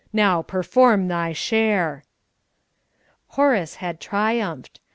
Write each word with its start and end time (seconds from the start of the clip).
"Now 0.11 0.41
perform 0.41 1.09
thy 1.09 1.31
share." 1.31 2.03
Horace 3.27 3.75
had 3.75 3.99
triumphed. 3.99 4.79